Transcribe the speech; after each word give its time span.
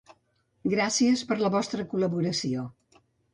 Gràcies 0.71 1.23
per 1.31 1.37
la 1.41 1.51
vostra 1.57 1.85
col·laboració. 1.93 2.65